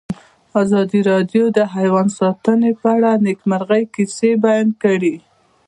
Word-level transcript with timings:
ازادي 0.61 0.99
راډیو 1.11 1.43
د 1.57 1.59
حیوان 1.75 2.07
ساتنه 2.19 2.69
په 2.81 2.87
اړه 2.95 3.11
د 3.15 3.21
نېکمرغۍ 3.25 3.83
کیسې 3.95 4.31
بیان 4.43 4.67
کړې. 4.83 5.15